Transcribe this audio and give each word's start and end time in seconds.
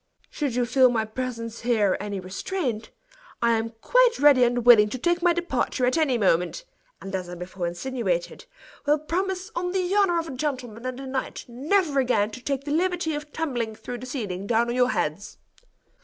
Should 0.31 0.55
you 0.55 0.65
feel 0.65 0.89
my 0.89 1.05
presence 1.05 1.59
here 1.59 1.95
any 1.99 2.19
restraint, 2.19 2.89
I 3.39 3.51
am 3.51 3.69
quite 3.81 4.17
ready 4.17 4.43
and 4.43 4.65
willing 4.65 4.89
to 4.89 4.97
take 4.97 5.21
my 5.21 5.31
departure 5.31 5.85
at 5.85 5.95
any 5.95 6.17
moment; 6.17 6.65
and 6.99 7.13
as 7.13 7.29
I 7.29 7.35
before 7.35 7.67
insinuated, 7.67 8.45
will 8.87 8.97
promise, 8.97 9.51
on 9.55 9.73
the 9.73 9.93
honor 9.95 10.17
of 10.17 10.27
a 10.27 10.31
gentleman 10.35 10.87
and 10.87 10.99
a 10.99 11.05
knight, 11.05 11.45
never 11.47 11.99
again 11.99 12.31
to 12.31 12.41
take 12.41 12.63
the 12.63 12.71
liberty 12.71 13.13
of 13.13 13.31
tumbling 13.31 13.75
through 13.75 13.99
the 13.99 14.07
ceiling 14.07 14.47
down 14.47 14.69
on 14.69 14.75
your 14.75 14.89
heads." 14.89 15.37